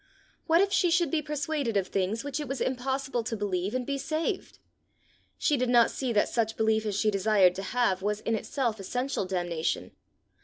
[0.47, 3.85] What if she should be persuaded of things which it was impossible to believe and
[3.85, 4.57] be saved!
[5.37, 8.79] She did not see that such belief as she desired to have was in itself
[8.79, 9.91] essential damnation.